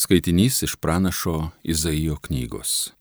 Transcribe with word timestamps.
Skaitinys 0.00 0.62
iš 0.62 0.76
pranašo 0.76 1.50
Izaijo 1.62 2.16
knygos. 2.16 2.92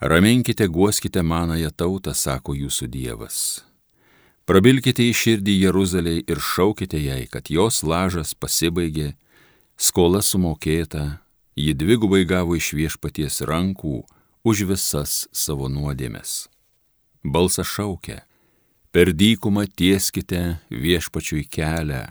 Raminkite, 0.00 0.66
guoskite 0.66 1.22
manąją 1.22 1.70
tautą, 1.70 2.12
sako 2.14 2.54
jūsų 2.54 2.86
Dievas. 2.86 3.38
Prabilkite 4.46 5.02
į 5.02 5.16
širdį 5.20 5.56
Jeruzaliai 5.64 6.20
ir 6.30 6.38
šaukite 6.38 7.00
jai, 7.02 7.24
kad 7.26 7.50
jos 7.50 7.82
lažas 7.82 8.36
pasibaigė, 8.38 9.08
skola 9.74 10.22
sumokėta, 10.22 11.18
ji 11.58 11.74
dvigubai 11.74 12.22
gavo 12.22 12.54
iš 12.54 12.70
viešpaties 12.78 13.40
rankų 13.50 13.96
už 14.46 14.62
visas 14.70 15.26
savo 15.32 15.66
nuodėmes. 15.66 16.46
Balsas 17.26 17.66
šaukia, 17.66 18.22
per 18.94 19.10
dykumą 19.10 19.66
tieskite 19.66 20.60
viešpačiui 20.70 21.48
kelią 21.50 22.06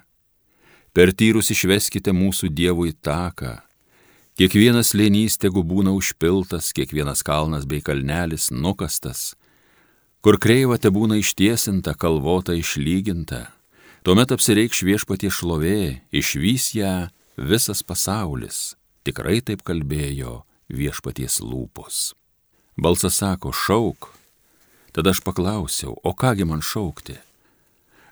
Per 0.99 1.11
tyrus 1.13 1.51
išveskite 1.53 2.11
mūsų 2.11 2.49
Dievui 2.51 2.91
taką. 2.91 3.68
Kiekvienas 4.39 4.93
lėnys 4.95 5.33
tegu 5.35 5.65
būna 5.67 5.91
užpiltas, 5.91 6.69
kiekvienas 6.71 7.25
kalnas 7.27 7.65
bei 7.67 7.81
kalnelis 7.83 8.45
nukastas. 8.55 9.33
Kur 10.23 10.37
kreiva 10.39 10.77
te 10.79 10.87
būna 10.95 11.17
ištiesinta, 11.19 11.91
kalvota 11.99 12.53
išlyginta. 12.55 13.49
Tuomet 14.07 14.31
apsireikš 14.31 14.85
viešpatie 14.87 15.27
šlovė, 15.27 15.81
išvys 16.15 16.69
ją 16.77 16.93
visas 17.35 17.83
pasaulis. 17.83 18.77
Tikrai 19.03 19.41
taip 19.43 19.65
kalbėjo 19.67 20.45
viešpaties 20.71 21.41
lūpos. 21.43 22.13
Balsas 22.79 23.19
sako, 23.19 23.51
šauk. 23.51 24.07
Tada 24.95 25.11
aš 25.11 25.19
paklausiau, 25.25 25.97
o 25.99 26.13
kągi 26.15 26.47
man 26.47 26.63
šaukti? 26.63 27.17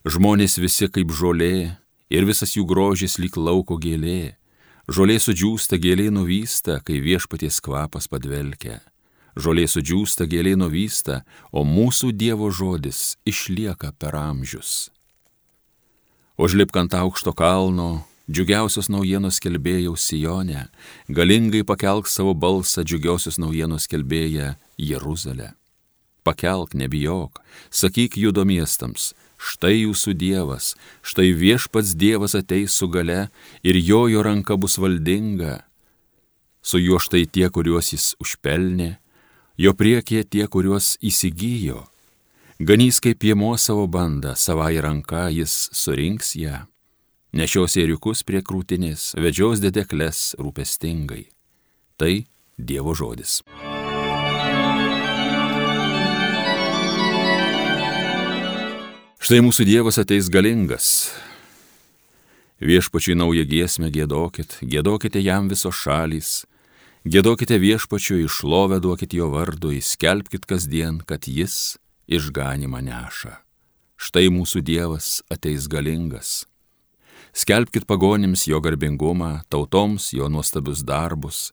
Žmonės 0.03 0.59
visi 0.59 0.91
kaip 0.91 1.07
žolė, 1.07 1.77
ir 2.11 2.27
visas 2.27 2.57
jų 2.59 2.67
grožis 2.67 3.15
lyg 3.15 3.39
lauko 3.39 3.79
gėlė. 3.79 4.35
Žolė 4.87 5.17
sudžiūsta, 5.19 5.75
gėlė 5.83 6.07
nuvysta, 6.15 6.77
kai 6.79 7.01
viešpaties 7.03 7.59
kvapas 7.59 8.07
padvelkia. 8.07 8.79
Žolė 9.35 9.65
sudžiūsta, 9.67 10.23
gėlė 10.31 10.55
nuvysta, 10.55 11.25
o 11.51 11.65
mūsų 11.67 12.13
Dievo 12.15 12.47
žodis 12.55 13.17
išlieka 13.27 13.91
per 13.99 14.15
amžius. 14.15 14.87
Užlipk 16.39 16.79
ant 16.79 16.95
aukšto 16.95 17.33
kalno, 17.35 18.07
džiugiausios 18.31 18.87
naujienos 18.87 19.41
kelbėjau 19.43 19.97
Sijonę, 19.99 20.69
galingai 21.11 21.65
pakelk 21.67 22.07
savo 22.07 22.31
balsą 22.31 22.87
džiugiausios 22.87 23.41
naujienos 23.43 23.91
kelbėję 23.91 24.55
Jeruzalę. 24.79 25.51
Pakelk, 26.23 26.71
nebijok, 26.79 27.43
sakyk 27.71 28.15
judo 28.15 28.47
miestams, 28.47 29.11
Štai 29.37 29.83
jūsų 29.85 30.15
Dievas, 30.17 30.73
štai 31.05 31.29
viešpats 31.37 31.93
Dievas 31.93 32.33
ateis 32.37 32.73
su 32.73 32.89
gale 32.89 33.27
ir 33.61 33.77
jo 33.77 34.07
jo 34.09 34.23
ranka 34.25 34.57
bus 34.57 34.77
valdinga. 34.81 35.61
Su 36.61 36.81
juo 36.81 36.97
štai 36.99 37.27
tie, 37.29 37.45
kuriuos 37.53 37.93
jis 37.93 38.07
užpelnė, 38.19 38.97
jo 39.61 39.73
priekyje 39.77 40.25
tie, 40.25 40.47
kuriuos 40.49 40.97
įsigijo. 41.05 41.85
Ganys 42.57 42.97
kaip 42.99 43.21
piemo 43.21 43.53
savo 43.61 43.85
bandą, 43.85 44.33
savai 44.33 44.81
ranka 44.81 45.27
jis 45.29 45.69
surinks 45.77 46.33
ją. 46.35 46.65
Nešios 47.37 47.77
ėriukus 47.77 48.25
prie 48.25 48.41
krūtinės, 48.41 49.13
vedžios 49.21 49.61
dedekles 49.61 50.33
rūpestingai. 50.41 51.27
Tai 52.01 52.13
Dievo 52.57 52.97
žodis. 52.97 53.43
Štai 59.27 59.41
mūsų 59.43 59.65
Dievas 59.67 59.97
ateis 59.99 60.29
galingas. 60.31 61.09
Viešpačiui 62.63 63.17
naują 63.19 63.43
giesmę 63.43 63.89
gėdokit, 63.91 64.55
gėdokite 64.63 65.19
jam 65.19 65.49
visos 65.51 65.75
šalys, 65.75 66.29
gėdokite 67.03 67.57
viešpačiui 67.59 68.21
išlovę 68.23 68.79
duokit 68.79 69.17
jo 69.19 69.27
vardui, 69.35 69.81
skelbkit 69.83 70.47
kasdien, 70.47 71.01
kad 71.03 71.27
jis 71.27 71.75
išganimą 72.07 72.79
neša. 72.87 73.35
Štai 73.99 74.29
mūsų 74.31 74.63
Dievas 74.63 75.19
ateis 75.27 75.67
galingas. 75.67 76.45
Skelbkit 77.35 77.83
pagonims 77.83 78.47
jo 78.47 78.63
garbingumą, 78.63 79.41
tautoms 79.51 80.13
jo 80.15 80.31
nuostabius 80.31 80.87
darbus, 80.87 81.49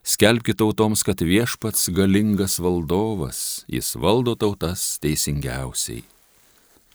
skelbkit 0.00 0.64
tautoms, 0.64 1.04
kad 1.04 1.20
viešpats 1.20 1.90
galingas 1.92 2.56
valdovas, 2.56 3.66
jis 3.68 3.98
valdo 4.00 4.32
tautas 4.32 4.94
teisingiausiai 5.04 6.06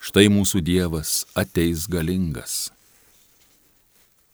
štai 0.04 0.28
mūsų 0.28 0.60
Dievas 0.68 1.24
ateis 1.40 1.86
galingas. 1.88 2.74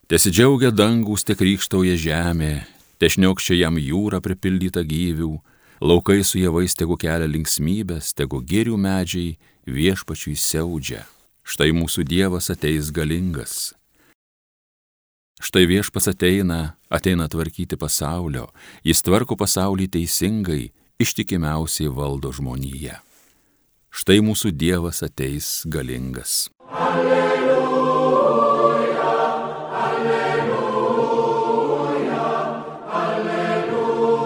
Tesidžiaugia 0.09 0.71
dangus, 0.73 1.21
te 1.21 1.35
krikštauja 1.37 1.93
žemė, 1.93 2.63
tešniokščia 2.97 3.59
jam 3.59 3.77
jūra 3.77 4.17
pripildyta 4.25 4.81
gyvių, 4.81 5.35
laukai 5.85 6.23
su 6.25 6.41
javais 6.41 6.73
tegu 6.73 6.97
kelia 6.97 7.29
linksmybės, 7.29 8.15
tegu 8.17 8.41
gėrių 8.41 8.79
medžiai 8.81 9.35
viešpačiui 9.69 10.33
siaudžia. 10.33 11.03
Štai 11.45 11.69
mūsų 11.77 12.05
Dievas 12.09 12.49
ateis 12.49 12.89
galingas. 12.93 13.75
Štai 15.39 15.67
viešpas 15.69 16.09
ateina, 16.09 16.73
ateina 16.89 17.29
tvarkyti 17.29 17.77
pasaulio, 17.79 18.49
jis 18.83 19.05
tvarko 19.05 19.37
pasaulį 19.37 19.87
teisingai, 19.93 20.63
ištikimiausiai 20.99 21.93
valdo 21.93 22.33
žmoniją 22.33 22.97
štai 23.89 24.19
mūsų 24.25 24.51
Dievas 24.55 25.03
ateis 25.05 25.63
galingas. 25.65 26.49
Alleluja, 26.69 28.19
alleluja, 29.83 31.39
alleluja. 33.03 34.19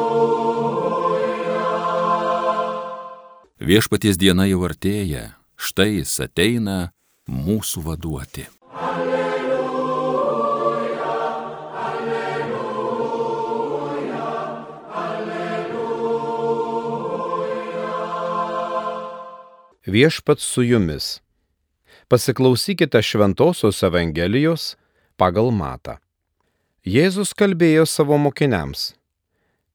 Viešpaties 3.64 4.20
diena 4.20 4.46
jau 4.50 4.62
artėja, 4.68 5.40
štai 5.56 5.90
jis 6.02 6.20
ateina 6.28 6.92
mūsų 7.28 7.84
vaduoti. 7.88 8.46
Viešpats 19.86 20.44
su 20.44 20.64
jumis. 20.64 21.22
Pasiklausykite 22.08 23.02
Šventojios 23.02 23.84
Evangelijos 23.84 24.76
pagal 25.18 25.52
Matą. 25.52 25.98
Jėzus 26.84 27.32
kalbėjo 27.32 27.86
savo 27.88 28.18
mokiniams. 28.20 28.92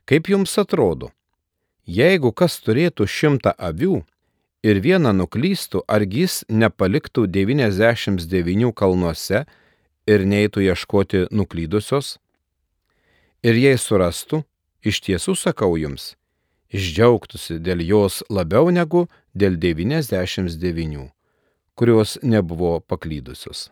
Kaip 0.04 0.28
jums 0.28 0.58
atrodo, 0.60 1.08
jeigu 1.88 2.32
kas 2.36 2.58
turėtų 2.60 3.06
šimtą 3.08 3.54
avių 3.56 4.02
ir 4.60 4.80
vieną 4.84 5.14
nuklystų, 5.16 5.86
argi 5.88 6.26
jis 6.26 6.42
nepaliktų 6.48 7.24
99 7.32 8.72
kalnuose 8.76 9.46
ir 10.04 10.26
neitų 10.28 10.68
ieškoti 10.68 11.26
nuklydusios? 11.32 12.18
Ir 13.40 13.56
jei 13.56 13.80
surastų, 13.80 14.42
iš 14.84 15.00
tiesų 15.06 15.36
sakau 15.38 15.76
jums, 15.80 16.17
išdžiaugtųsi 16.74 17.58
dėl 17.64 17.82
jos 17.84 18.22
labiau 18.28 18.70
negu 18.70 19.06
dėl 19.34 19.56
99, 19.56 21.08
kurios 21.74 22.18
nebuvo 22.22 22.78
paklydusios. 22.80 23.68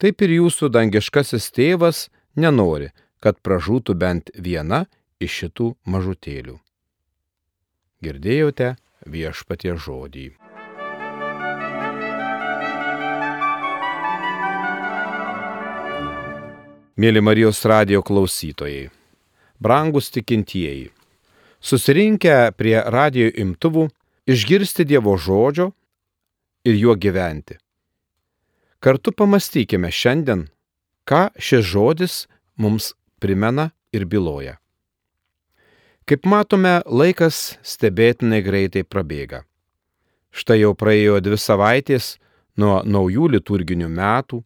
Taip 0.00 0.22
ir 0.24 0.36
jūsų 0.38 0.70
dangiškasis 0.72 1.50
tėvas 1.52 2.08
nenori, 2.36 2.88
kad 3.20 3.40
pražūtų 3.44 3.96
bent 4.00 4.30
viena 4.32 4.86
iš 5.20 5.42
šitų 5.42 5.74
mažutėlių. 5.84 6.56
Girdėjote 8.00 8.76
viešpatie 9.04 9.74
žodį. 9.76 10.30
Mėly 17.00 17.20
Marijos 17.24 17.60
radio 17.68 18.00
klausytojai, 18.04 18.88
brangus 19.60 20.10
tikintieji 20.12 20.88
susirinkę 21.60 22.52
prie 22.56 22.78
radio 22.86 23.28
imtuvų, 23.28 23.88
išgirsti 24.30 24.86
Dievo 24.88 25.16
žodžio 25.16 25.70
ir 26.64 26.76
juo 26.76 26.96
gyventi. 26.96 27.58
Kartu 28.80 29.12
pamastykime 29.12 29.90
šiandien, 29.92 30.46
ką 31.04 31.28
šis 31.36 31.66
žodis 31.68 32.14
mums 32.56 32.94
primena 33.20 33.70
ir 33.92 34.06
byloja. 34.08 34.56
Kaip 36.08 36.24
matome, 36.26 36.80
laikas 36.86 37.58
stebėtinai 37.62 38.40
greitai 38.42 38.82
prabėga. 38.82 39.44
Štai 40.32 40.62
jau 40.62 40.72
praėjo 40.74 41.20
dvi 41.20 41.36
savaitės 41.38 42.16
nuo 42.58 42.80
naujų 42.86 43.28
liturginių 43.36 43.88
metų, 43.92 44.40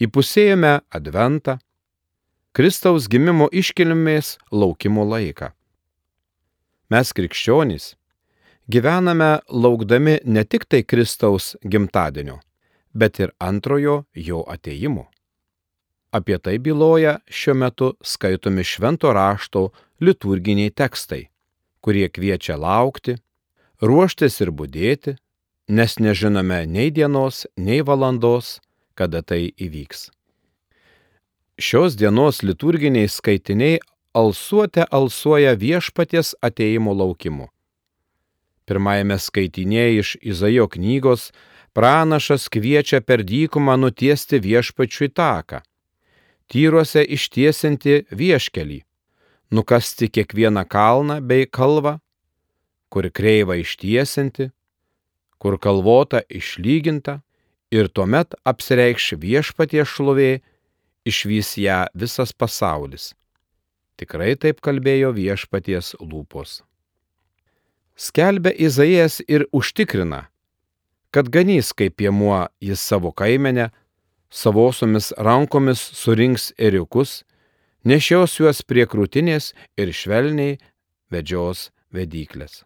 įpusėjome 0.00 0.80
Adventą, 0.90 1.58
Kristaus 2.56 3.06
gimimo 3.06 3.46
iškilmės 3.52 4.38
laukimo 4.50 5.04
laiką. 5.06 5.52
Mes 6.90 7.12
krikščionys 7.14 7.92
gyvename 8.66 9.30
laukdami 9.46 10.16
ne 10.24 10.42
tik 10.44 10.64
tai 10.66 10.82
Kristaus 10.82 11.52
gimtadienio, 11.62 12.40
bet 12.94 13.20
ir 13.22 13.30
antrojo 13.38 14.04
jo 14.14 14.42
ateimo. 14.54 15.06
Apie 16.10 16.38
tai 16.42 16.58
byloja 16.58 17.20
šiuo 17.30 17.54
metu 17.54 17.92
skaitomi 18.02 18.64
švento 18.66 19.12
rašto 19.14 19.68
liturginiai 20.02 20.72
tekstai, 20.74 21.28
kurie 21.80 22.08
kviečia 22.10 22.56
laukti, 22.58 23.14
ruoštis 23.78 24.40
ir 24.42 24.50
būdėti, 24.50 25.14
nes 25.70 25.98
nežinome 26.02 26.64
nei 26.66 26.90
dienos, 26.90 27.46
nei 27.56 27.84
valandos, 27.86 28.58
kada 28.98 29.22
tai 29.22 29.52
įvyks. 29.54 30.08
Šios 31.60 31.94
dienos 31.94 32.42
liturginiai 32.42 33.06
skaitiniai 33.06 33.78
alsuote 34.12 34.84
alsuoja 34.90 35.54
viešpaties 35.54 36.34
ateimo 36.42 36.94
laukimu. 36.94 37.48
Pirmajame 38.66 39.18
skaitinėje 39.18 40.02
iš 40.02 40.10
Izaijo 40.32 40.66
knygos 40.70 41.30
pranašas 41.74 42.48
kviečia 42.50 43.00
per 43.00 43.22
dykumą 43.26 43.76
nutiesti 43.78 44.40
viešpačiui 44.42 45.10
taką, 45.14 45.62
tyruose 46.50 47.02
ištiesinti 47.06 48.04
vieškelį, 48.10 48.80
nukasti 49.54 50.10
kiekvieną 50.10 50.66
kalną 50.66 51.20
bei 51.22 51.46
kalvą, 51.46 51.98
kur 52.90 53.10
kreiva 53.14 53.58
ištiesinti, 53.62 54.50
kur 55.38 55.58
kalvota 55.58 56.22
išlyginta 56.26 57.20
ir 57.70 57.88
tuomet 57.88 58.34
apsireikš 58.42 59.14
viešpatie 59.22 59.86
šlovė, 59.86 60.42
išvys 61.06 61.54
ją 61.62 61.86
visas 61.94 62.34
pasaulis. 62.34 63.14
Tikrai 64.00 64.32
taip 64.40 64.62
kalbėjo 64.64 65.10
viešpaties 65.12 65.92
lūpos. 66.00 66.62
Skelbia 68.00 68.54
Izaijas 68.56 69.18
ir 69.28 69.44
užtikrina, 69.52 70.22
kad 71.12 71.28
ganys 71.28 71.74
kaip 71.76 71.98
piemuo 72.00 72.46
jis 72.64 72.80
savo 72.80 73.10
kaimenę, 73.12 73.66
savosiomis 74.32 75.10
rankomis 75.20 75.82
surinks 76.00 76.54
eriukus, 76.56 77.26
nešios 77.84 78.38
juos 78.40 78.62
prie 78.64 78.86
krūtinės 78.88 79.50
ir 79.76 79.92
švelniai 79.92 80.56
vedžios 81.12 81.68
vedyklės. 81.92 82.62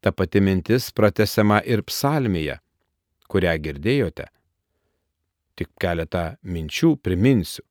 Ta 0.00 0.14
pati 0.16 0.40
mintis 0.40 0.88
pratesiama 0.96 1.60
ir 1.68 1.84
psalmėje, 1.84 2.56
kurią 3.28 3.58
girdėjote. 3.60 4.30
Tik 5.60 5.68
keletą 5.76 6.24
minčių 6.40 6.94
priminsiu. 7.04 7.66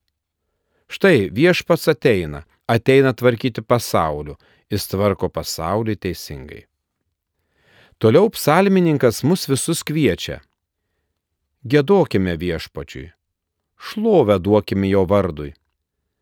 Štai 0.89 1.31
viešpats 1.33 1.89
ateina, 1.89 2.43
ateina 2.69 3.13
tvarkyti 3.13 3.61
pasaulio, 3.65 4.35
jis 4.69 4.85
tvarko 4.91 5.29
pasaulį 5.33 5.95
teisingai. 6.05 6.63
Toliau 7.99 8.29
psalmininkas 8.31 9.23
mus 9.27 9.47
visus 9.49 9.81
kviečia. 9.83 10.39
Gėdokime 11.65 12.37
viešpačiui, 12.39 13.09
šlovę 13.75 14.37
duokime 14.39 14.87
jo 14.87 15.03
vardui, 15.09 15.51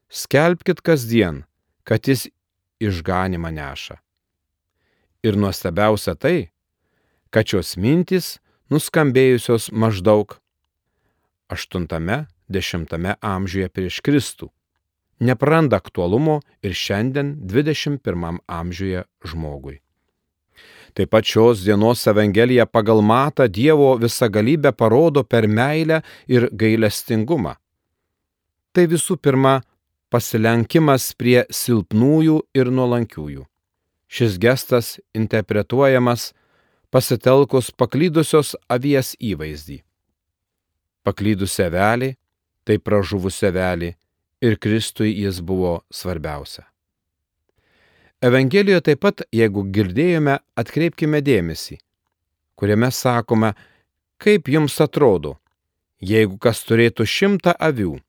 skelbkite 0.09 0.81
kasdien, 0.81 1.43
kad 1.83 2.07
jis 2.07 2.25
išganimą 2.81 3.51
neša. 3.53 3.99
Ir 5.27 5.37
nuostabiausia 5.37 6.15
tai, 6.15 6.49
kad 7.29 7.45
šios 7.45 7.75
mintys 7.77 8.37
nuskambėjusios 8.73 9.69
maždaug 9.75 10.39
8-10 11.53 13.17
amžiuje 13.21 13.69
prieš 13.69 14.01
Kristų 14.01 14.49
nepraranda 15.19 15.77
aktualumo 15.77 16.41
ir 16.61 16.73
šiandien 16.73 17.35
21 17.41 18.39
amžiuje 18.47 19.03
žmogui. 19.25 19.79
Taip 20.93 21.11
pat 21.13 21.25
šios 21.25 21.61
dienos 21.61 22.07
Evangelija 22.07 22.65
pagal 22.65 23.01
matą 23.01 23.47
Dievo 23.47 23.95
visagalybę 24.01 24.71
parodo 24.71 25.23
per 25.23 25.47
meilę 25.47 26.01
ir 26.27 26.49
gailestingumą. 26.51 27.53
Tai 28.73 28.85
visų 28.89 29.17
pirma 29.21 29.59
pasilenkimas 30.09 31.11
prie 31.13 31.43
silpnųjų 31.49 32.39
ir 32.57 32.71
nuolankiųjų. 32.73 33.45
Šis 34.07 34.37
gestas 34.39 34.97
interpretuojamas 35.13 36.31
pasitelkus 36.89 37.69
paklydusios 37.75 38.55
avies 38.71 39.13
įvaizdį. 39.19 39.81
Paklydusi 41.03 41.63
avelė, 41.67 42.15
tai 42.65 42.79
pražuvusi 42.79 43.47
avelė 43.51 43.93
ir 44.41 44.57
Kristui 44.59 45.13
jis 45.17 45.41
buvo 45.41 45.81
svarbiausia. 45.89 46.65
Evangelijoje 48.21 48.81
taip 48.81 49.01
pat, 49.05 49.21
jeigu 49.31 49.61
girdėjome, 49.73 50.39
atkreipkime 50.57 51.21
dėmesį, 51.21 51.77
kuriame 52.57 52.89
sakome, 52.89 53.51
kaip 54.17 54.49
jums 54.49 54.79
atrodo, 54.81 55.35
jeigu 56.01 56.39
kas 56.41 56.63
turėtų 56.65 57.05
šimtą 57.05 57.53
avių 57.53 57.99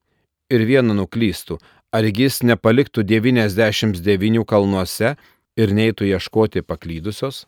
ir 0.49 0.65
vieną 0.65 0.97
nuklystų, 0.97 1.59
argi 1.93 2.25
jis 2.25 2.41
nepaliktų 2.49 3.05
99 3.05 4.45
kalnuose 4.49 5.15
ir 5.61 5.77
neitų 5.77 6.09
ieškoti 6.09 6.65
paklydusios? 6.65 7.45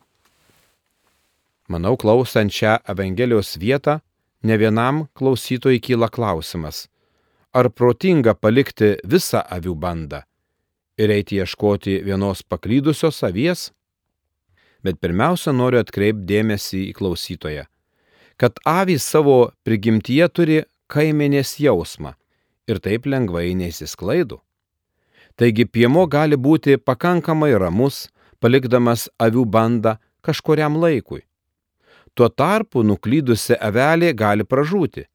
Manau, 1.71 1.97
klausant 1.97 2.53
šią 2.53 2.81
Evangelijos 2.93 3.55
vietą, 3.57 4.01
ne 4.43 4.57
vienam 4.61 5.07
klausytojui 5.15 5.81
kyla 5.81 6.09
klausimas, 6.13 6.89
ar 7.53 7.71
protinga 7.71 8.35
palikti 8.35 8.95
visą 9.05 9.43
avių 9.57 9.75
bandą 9.75 10.23
ir 11.01 11.11
eiti 11.11 11.41
ieškoti 11.41 12.01
vienos 12.07 12.43
paklydusios 12.43 13.23
avies? 13.27 13.71
Bet 14.85 15.01
pirmiausia, 15.01 15.53
noriu 15.53 15.81
atkreipdėmėsi 15.83 16.87
į 16.89 16.95
klausytoją, 16.97 17.67
kad 18.41 18.61
avys 18.65 19.05
savo 19.05 19.51
prigimtyje 19.67 20.29
turi 20.33 20.63
kaimenės 20.91 21.59
jausmą 21.61 22.15
ir 22.71 22.81
taip 22.81 23.09
lengvai 23.11 23.51
neįsisklaido. 23.59 24.41
Taigi 25.37 25.67
piemo 25.67 26.07
gali 26.07 26.37
būti 26.37 26.79
pakankamai 26.79 27.53
ramus, 27.59 28.09
palikdamas 28.41 29.09
avių 29.21 29.45
bandą 29.45 29.97
kažkuriam 30.25 30.77
laikui. 30.81 31.23
Tuo 32.15 32.29
tarpu 32.29 32.83
nuklydusi 32.85 33.57
avelė 33.57 34.13
gali 34.17 34.45
pražūti. 34.45 35.07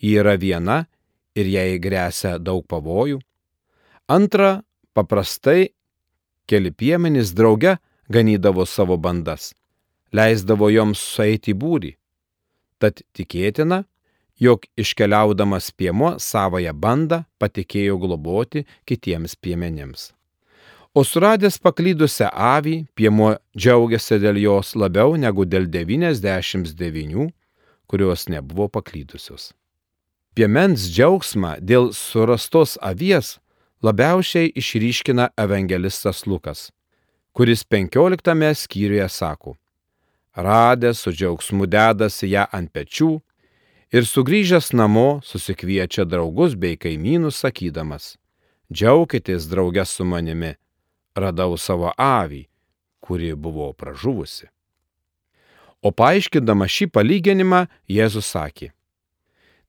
Ji 0.00 0.16
yra 0.20 0.36
viena 0.40 0.84
ir 1.40 1.50
jai 1.54 1.78
grėsia 1.82 2.36
daug 2.38 2.64
pavojų. 2.68 3.20
Antra, 4.10 4.60
paprastai 4.94 5.70
keli 6.50 6.72
piemenys 6.74 7.32
drauge 7.36 7.76
ganydavo 8.10 8.66
savo 8.66 8.96
bandas, 8.96 9.52
leisdavo 10.12 10.70
joms 10.72 10.98
sueiti 10.98 11.54
į 11.54 11.58
būrį. 11.62 11.92
Tad 12.80 13.02
tikėtina, 13.14 13.84
jog 14.40 14.64
iškeliaudamas 14.80 15.70
piemo 15.76 16.14
savoją 16.18 16.72
bandą 16.74 17.24
patikėjo 17.38 17.98
globoti 18.00 18.64
kitiems 18.88 19.36
piemenims. 19.36 20.10
O 20.90 21.04
suradęs 21.06 21.60
paklydusią 21.62 22.32
avį, 22.34 22.80
piemo 22.98 23.36
džiaugiasi 23.54 24.18
dėl 24.24 24.40
jos 24.42 24.74
labiau 24.74 25.14
negu 25.14 25.46
dėl 25.46 25.68
99, 25.70 27.28
kurios 27.86 28.26
nebuvo 28.26 28.66
paklydusios. 28.66 29.52
Piemens 30.30 30.84
džiaugsmą 30.86 31.56
dėl 31.58 31.88
surastos 31.90 32.76
avies 32.78 33.40
labiausiai 33.82 34.52
išryškina 34.54 35.32
evangelistas 35.34 36.22
Lukas, 36.30 36.68
kuris 37.34 37.64
15 37.66 38.54
skyriuje 38.54 39.08
sako, 39.08 39.56
radęs 40.34 41.02
su 41.02 41.10
džiaugsmu 41.10 41.66
dedasi 41.66 42.30
ją 42.30 42.46
ant 42.54 42.70
pečių 42.70 43.10
ir 43.90 44.06
sugrįžęs 44.06 44.70
namo 44.78 45.20
susikviečia 45.26 46.06
draugus 46.06 46.54
bei 46.54 46.78
kaimynus 46.78 47.42
sakydamas, 47.42 48.14
džiaukitės 48.70 49.50
draugę 49.50 49.82
su 49.82 50.06
manimi, 50.06 50.54
radau 51.18 51.58
savo 51.58 51.90
avį, 51.98 52.44
kuri 53.02 53.34
buvo 53.34 53.72
pražuvusi. 53.74 54.46
O 55.82 55.90
paaiškindama 55.90 56.70
šį 56.70 56.86
palyginimą, 56.94 57.66
Jėzus 57.90 58.30
sakė, 58.30 58.70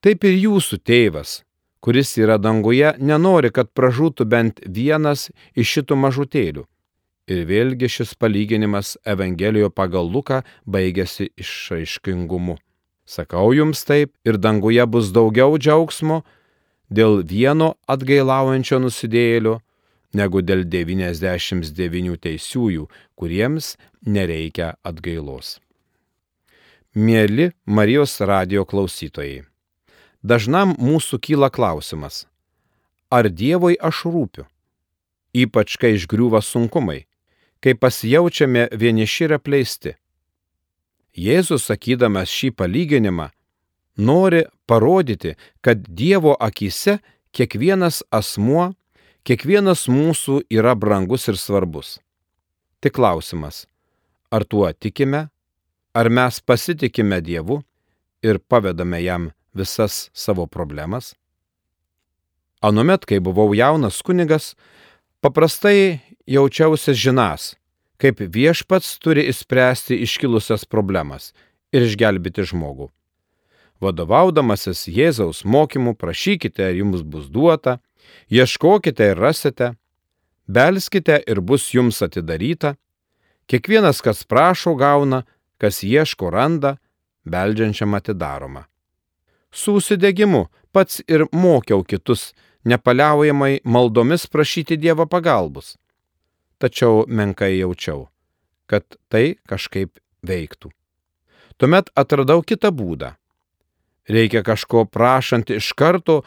Taip 0.01 0.23
ir 0.25 0.33
jūsų 0.33 0.79
tėvas, 0.81 1.43
kuris 1.77 2.15
yra 2.17 2.39
danguje, 2.41 2.95
nenori, 2.97 3.51
kad 3.53 3.69
pražūtų 3.77 4.25
bent 4.25 4.61
vienas 4.65 5.27
iš 5.53 5.75
šitų 5.75 5.97
mažutėlių. 6.01 6.63
Ir 7.29 7.43
vėlgi 7.45 7.85
šis 7.85 8.15
palyginimas 8.17 8.95
Evangelijoje 9.05 9.69
pagal 9.69 10.09
Luką 10.09 10.39
baigėsi 10.65 11.29
išaiškingumu. 11.37 12.57
Sakau 13.05 13.51
jums 13.53 13.85
taip, 13.85 14.15
ir 14.25 14.39
danguje 14.41 14.87
bus 14.89 15.11
daugiau 15.13 15.53
džiaugsmo 15.61 16.23
dėl 16.89 17.21
vieno 17.21 17.75
atgailaujančio 17.85 18.81
nusidėjėlio, 18.81 19.59
negu 20.17 20.41
dėl 20.41 20.65
99 20.65 22.17
teisiųjų, 22.25 22.89
kuriems 23.13 23.75
nereikia 24.01 24.73
atgailos. 24.81 25.59
Mėly 26.97 27.51
Marijos 27.69 28.17
radio 28.25 28.65
klausytojai 28.65 29.50
dažnam 30.23 30.75
mūsų 30.77 31.19
kyla 31.19 31.49
klausimas, 31.49 32.25
ar 33.09 33.29
Dievui 33.29 33.75
aš 33.81 34.05
rūpiu, 34.05 34.45
ypač 35.33 35.77
kai 35.81 35.95
išgriūva 35.97 36.41
sunkumai, 36.45 37.05
kai 37.61 37.73
pasijaučiame 37.77 38.69
vieniši 38.71 39.27
ir 39.27 39.35
apleisti. 39.37 39.95
Jėzus, 41.11 41.67
sakydamas 41.67 42.31
šį 42.31 42.53
palyginimą, 42.55 43.31
nori 43.97 44.45
parodyti, 44.65 45.35
kad 45.61 45.83
Dievo 45.87 46.37
akise 46.39 47.01
kiekvienas 47.35 48.01
asmuo, 48.11 48.71
kiekvienas 49.27 49.87
mūsų 49.91 50.45
yra 50.49 50.75
brangus 50.75 51.27
ir 51.27 51.37
svarbus. 51.37 51.99
Tik 52.81 52.95
klausimas, 52.95 53.65
ar 54.31 54.47
tuo 54.47 54.71
tikime, 54.73 55.27
ar 55.93 56.09
mes 56.09 56.39
pasitikime 56.39 57.19
Dievu 57.21 57.59
ir 58.23 58.39
pavedame 58.39 59.03
jam 59.03 59.29
visas 59.53 60.09
savo 60.13 60.47
problemas? 60.47 61.15
Anuomet, 62.61 63.05
kai 63.09 63.19
buvau 63.19 63.53
jaunas 63.57 64.01
kunigas, 64.05 64.53
paprastai 65.21 65.99
jaučiausi 66.29 66.93
žinas, 66.93 67.55
kaip 67.97 68.21
viešpats 68.21 68.99
turi 69.01 69.25
įspręsti 69.31 69.97
iškilusias 70.05 70.65
problemas 70.69 71.31
ir 71.73 71.87
išgelbėti 71.87 72.45
žmogų. 72.51 72.91
Vadovaudamasis 73.81 74.85
Jėzaus 74.85 75.41
mokymu 75.41 75.95
prašykite 75.97 76.69
ir 76.69 76.83
jums 76.83 77.01
bus 77.01 77.29
duota, 77.33 77.79
ieškokite 78.29 79.11
ir 79.13 79.17
rasite, 79.17 79.73
belskite 80.45 81.17
ir 81.25 81.41
bus 81.41 81.71
jums 81.73 82.01
atidaryta, 82.05 82.75
kiekvienas, 83.49 84.03
kas 84.05 84.21
prašo, 84.23 84.75
gauna, 84.77 85.23
kas 85.57 85.81
ieško, 85.81 86.29
randa, 86.29 86.77
beldžiančiam 87.25 87.97
atidaroma. 87.97 88.67
Su 89.51 89.75
užsidegimu 89.79 90.45
pats 90.71 91.01
ir 91.07 91.25
mokiau 91.31 91.83
kitus 91.83 92.31
nepaliaujamai 92.63 93.59
maldomis 93.63 94.27
prašyti 94.27 94.77
Dievo 94.77 95.05
pagalbos. 95.05 95.77
Tačiau 96.59 97.05
menkai 97.07 97.57
jaučiau, 97.57 98.07
kad 98.69 98.85
tai 99.09 99.35
kažkaip 99.49 99.99
veiktų. 100.23 100.69
Tuomet 101.57 101.89
atradau 101.97 102.43
kitą 102.45 102.71
būdą. 102.71 103.15
Reikia 104.09 104.43
kažko 104.45 104.85
prašant 104.85 105.49
iš 105.49 105.73
karto 105.77 106.21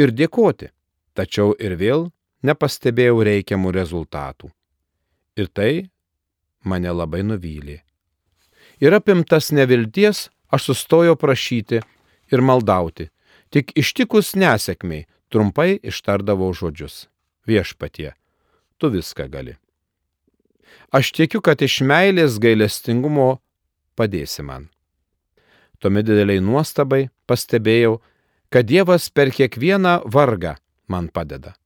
ir 0.00 0.12
dėkoti, 0.12 0.70
tačiau 1.16 1.56
ir 1.58 1.76
vėl 1.76 2.10
nepastebėjau 2.44 3.24
reikiamų 3.24 3.72
rezultatų. 3.72 4.50
Ir 5.36 5.48
tai 5.48 5.88
mane 6.64 6.92
labai 6.92 7.22
nuvylė. 7.24 7.80
Ir 8.82 8.96
apimtas 8.96 9.52
nevilties 9.52 10.28
aš 10.52 10.70
sustojau 10.70 11.16
prašyti 11.16 11.80
ir 12.32 12.42
maldauti, 12.44 13.08
tik 13.52 13.72
ištikus 13.78 14.34
nesėkmiai 14.38 15.06
trumpai 15.32 15.78
ištardavau 15.82 16.52
žodžius. 16.56 17.06
Viešpatie, 17.48 18.12
tu 18.78 18.90
viską 18.92 19.26
gali. 19.32 19.56
Aš 20.92 21.12
tikiu, 21.16 21.40
kad 21.40 21.62
iš 21.64 21.80
meilės 21.88 22.38
gailestingumo 22.40 23.40
padėsi 23.98 24.44
man. 24.46 24.68
Tuomet 25.80 26.06
dideliai 26.06 26.42
nuostabai 26.44 27.08
pastebėjau, 27.26 27.96
kad 28.52 28.68
Dievas 28.68 29.08
per 29.10 29.32
kiekvieną 29.34 30.02
vargą 30.12 30.54
man 30.86 31.08
padeda. 31.08 31.56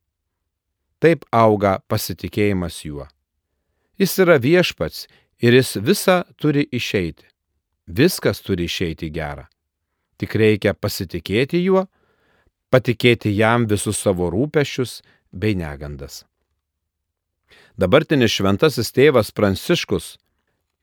Taip 1.03 1.27
auga 1.35 1.81
pasitikėjimas 1.91 2.79
juo. 2.87 3.05
Jis 4.01 4.15
yra 4.23 4.39
viešpats 4.41 5.05
ir 5.43 5.57
jis 5.59 5.77
visą 5.83 6.23
turi 6.41 6.65
išeiti. 6.73 7.27
Viskas 7.87 8.41
turi 8.41 8.65
išeiti 8.71 9.11
gerą. 9.13 9.45
Tik 10.17 10.35
reikia 10.41 10.73
pasitikėti 10.75 11.61
juo 11.65 11.87
patikėti 12.71 13.33
jam 13.37 13.67
visus 13.71 14.01
savo 14.03 14.31
rūpešius 14.33 15.01
bei 15.33 15.55
negandas. 15.57 16.25
Dabartinis 17.77 18.33
šventasis 18.33 18.93
tėvas 18.97 19.33
Pranciškus 19.37 20.17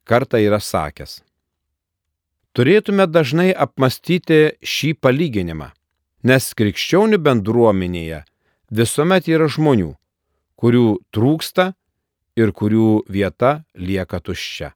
kartą 0.08 0.40
yra 0.42 0.60
sakęs. 0.62 1.22
Turėtume 2.54 3.08
dažnai 3.10 3.50
apmastyti 3.66 4.60
šį 4.62 4.94
palyginimą, 5.02 5.72
nes 6.30 6.52
krikščionių 6.54 7.18
bendruomenėje 7.18 8.22
visuomet 8.70 9.30
yra 9.32 9.50
žmonių, 9.50 9.90
kurių 10.62 10.86
trūksta 11.14 11.72
ir 12.38 12.54
kurių 12.54 13.04
vieta 13.10 13.64
lieka 13.74 14.22
tuščia. 14.22 14.70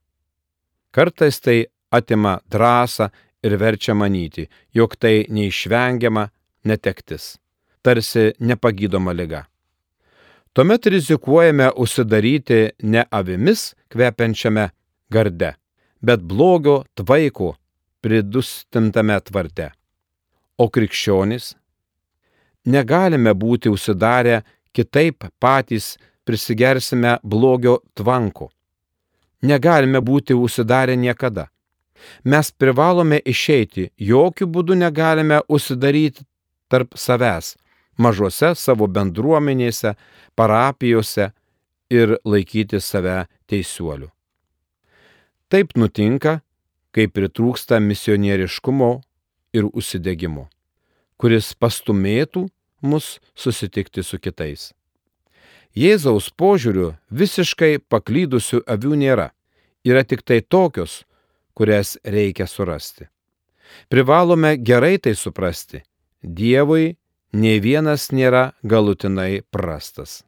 Kartais 0.89 1.37
tai 1.39 1.67
atima 1.93 2.39
drąsą 2.49 3.11
ir 3.47 3.57
verčia 3.57 3.95
manyti, 3.95 4.47
jog 4.75 4.95
tai 4.99 5.25
neišvengiama 5.29 6.27
netektis, 6.67 7.37
tarsi 7.81 8.33
nepagydoma 8.39 9.13
lyga. 9.15 9.45
Tuomet 10.53 10.85
rizikuojame 10.85 11.69
užsidaryti 11.77 12.59
ne 12.83 13.05
avimis 13.11 13.73
kvepiančiame 13.93 14.69
garde, 15.09 15.53
bet 16.01 16.21
blogio 16.21 16.83
tvaiko 16.97 17.53
pridustintame 18.01 19.19
tvarte. 19.29 19.71
O 20.57 20.65
krikščionys 20.73 21.51
negalime 22.65 23.33
būti 23.37 23.69
užsidarę, 23.69 24.41
kitaip 24.73 25.29
patys 25.39 25.95
prisigersime 26.25 27.17
blogio 27.23 27.77
tvanko. 27.93 28.49
Negalime 29.41 30.01
būti 30.01 30.33
užsidarę 30.33 30.97
niekada. 30.97 31.47
Mes 32.23 32.51
privalome 32.51 33.19
išeiti, 33.25 33.89
jokių 33.97 34.47
būdų 34.53 34.77
negalime 34.81 35.41
užsidaryti 35.47 36.25
tarp 36.71 36.97
savęs, 36.99 37.55
mažose 37.97 38.53
savo 38.55 38.87
bendruomenėse, 38.87 39.95
parapijose 40.35 41.31
ir 41.89 42.17
laikyti 42.25 42.81
save 42.81 43.25
teisuoliu. 43.47 44.11
Taip 45.47 45.77
nutinka, 45.79 46.41
kai 46.91 47.07
pritrūksta 47.07 47.79
misionieriškumo 47.79 48.91
ir 49.55 49.69
užsidegimo, 49.71 50.47
kuris 51.17 51.53
pastumėtų 51.55 52.47
mus 52.81 53.17
susitikti 53.35 54.03
su 54.03 54.19
kitais. 54.19 54.73
Jėzaus 55.77 56.31
požiūriu 56.33 56.95
visiškai 57.13 57.77
paklydusių 57.89 58.63
avių 58.65 58.97
nėra, 58.97 59.27
yra 59.85 60.03
tik 60.03 60.23
tai 60.25 60.41
tokios, 60.41 61.03
kurias 61.57 61.97
reikia 62.05 62.45
surasti. 62.47 63.07
Privalome 63.89 64.57
gerai 64.57 64.97
tai 64.97 65.15
suprasti 65.15 65.81
Dievui 66.21 66.97
nei 67.33 67.59
vienas 67.61 68.09
nėra 68.11 68.51
galutinai 68.63 69.41
prastas. 69.51 70.23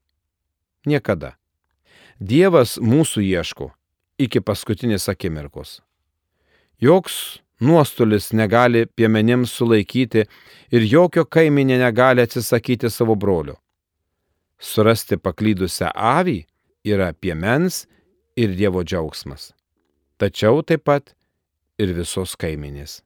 Niekada. 0.86 1.36
Dievas 2.20 2.78
mūsų 2.82 3.24
ieško 3.26 3.70
iki 4.20 4.42
paskutinės 4.42 5.10
akimirkos. 5.12 5.80
Joks 6.82 7.40
nuostolis 7.60 8.32
negali 8.34 8.86
piemenims 8.86 9.54
sulaikyti 9.56 10.26
ir 10.72 10.88
jokio 10.94 11.26
kaiminė 11.26 11.80
negali 11.82 12.24
atsisakyti 12.24 12.90
savo 12.90 13.16
brolio. 13.16 13.58
Surasti 14.60 15.18
paklydusią 15.18 15.94
avį 15.96 16.42
yra 16.84 17.14
piemens 17.14 17.86
ir 18.36 18.56
Dievo 18.56 18.84
džiaugsmas. 18.84 19.54
Tačiau 20.20 20.64
taip 20.64 20.84
pat 20.88 21.14
ir 21.80 21.94
visos 21.96 22.36
kaiminės. 22.40 23.00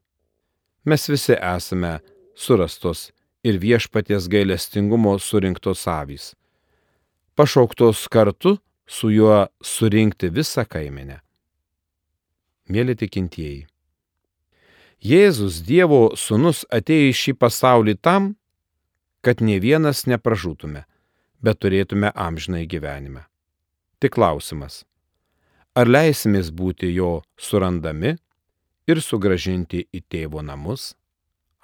Mes 0.84 1.06
visi 1.08 1.36
esame 1.38 1.98
surastos 2.36 3.08
ir 3.46 3.60
viešpaties 3.62 4.26
gailestingumo 4.28 5.14
surinktos 5.18 5.86
avys, 5.88 6.32
pašauktos 7.36 8.06
kartu 8.08 8.58
su 8.86 9.10
juo 9.10 9.46
surinkti 9.62 10.28
visą 10.28 10.64
kaiminę. 10.68 11.20
Mėly 12.68 12.96
tikintieji. 12.96 13.66
Jėzus 15.04 15.60
Dievo 15.66 16.14
sūnus 16.16 16.62
atėjo 16.72 17.10
į 17.10 17.16
šį 17.20 17.32
pasaulį 17.36 17.94
tam, 18.00 18.30
kad 19.24 19.42
ne 19.44 19.58
vienas 19.60 20.06
nepražūtume, 20.08 20.84
bet 21.44 21.60
turėtume 21.60 22.08
amžinai 22.12 22.64
gyvenimą. 22.68 23.26
Tik 24.00 24.16
klausimas, 24.16 24.84
ar 25.76 25.88
leisimės 25.88 26.48
būti 26.52 26.88
jo 26.94 27.20
surandami 27.36 28.14
ir 28.88 29.00
sugražinti 29.02 29.86
į 29.92 30.02
tėvo 30.10 30.42
namus? 30.44 30.92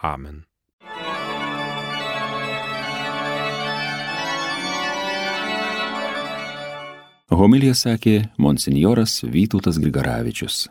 Amen. 0.01 0.45
Homilija 7.31 7.77
sakė 7.79 8.17
monsinjoras 8.43 9.21
Vytautas 9.23 9.79
Grigaravičius. 9.81 10.67